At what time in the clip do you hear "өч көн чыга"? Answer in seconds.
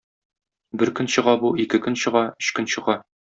2.45-2.97